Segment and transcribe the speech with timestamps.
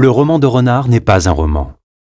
[0.00, 1.72] Le roman de Renard n'est pas un roman.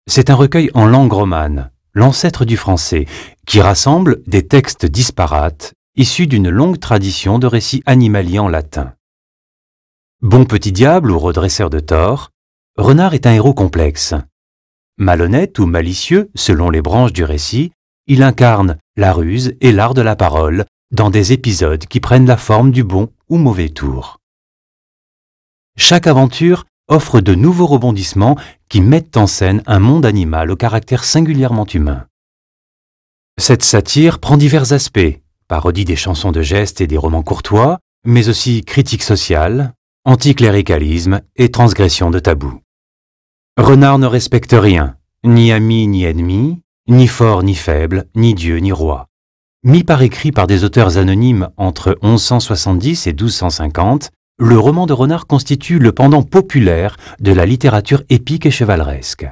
[0.05, 3.05] C'est un recueil en langue romane, l'ancêtre du français,
[3.47, 8.95] qui rassemble des textes disparates issus d'une longue tradition de récits animaliers en latin.
[10.21, 12.31] Bon petit diable ou redresseur de tort,
[12.75, 14.13] Renard est un héros complexe.
[14.97, 17.71] Malhonnête ou malicieux, selon les branches du récit,
[18.07, 22.35] il incarne la ruse et l'art de la parole dans des épisodes qui prennent la
[22.35, 24.17] forme du bon ou mauvais tour.
[25.77, 28.35] Chaque aventure offre de nouveaux rebondissements
[28.67, 32.05] qui mettent en scène un monde animal au caractère singulièrement humain.
[33.39, 38.27] Cette satire prend divers aspects, parodie des chansons de gestes et des romans courtois, mais
[38.27, 39.73] aussi critique sociale,
[40.03, 42.59] anticléricalisme et transgression de tabous.
[43.57, 48.71] Renard ne respecte rien, ni ami ni ennemi, ni fort ni faible, ni Dieu ni
[48.71, 49.07] roi.
[49.63, 55.27] Mis par écrit par des auteurs anonymes entre 1170 et 1250, le roman de Renard
[55.27, 59.27] constitue le pendant populaire de la littérature épique et chevaleresque.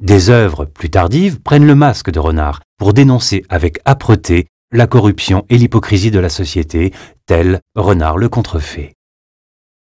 [0.00, 5.44] Des œuvres plus tardives prennent le masque de Renard pour dénoncer avec âpreté la corruption
[5.48, 6.92] et l'hypocrisie de la société,
[7.26, 8.94] tel Renard le contrefait.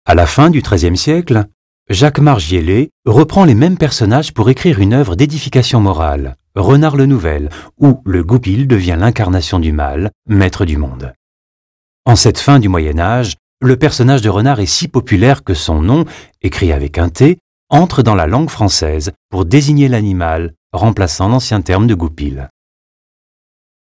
[0.05, 1.45] À la fin du XIIIe siècle,
[1.89, 7.49] Jacques Margielé reprend les mêmes personnages pour écrire une œuvre d'édification morale, Renard le Nouvel,
[7.77, 11.13] où le goupil devient l'incarnation du mal, maître du monde.
[12.05, 15.81] En cette fin du Moyen Âge, le personnage de renard est si populaire que son
[15.81, 16.05] nom,
[16.41, 17.37] écrit avec un T,
[17.69, 22.49] entre dans la langue française pour désigner l'animal, remplaçant l'ancien terme de goupil.